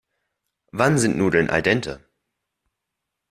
Wann 0.71 0.97
sind 0.97 1.15
Nudeln 1.15 1.51
al 1.51 1.61
dente? 1.61 2.03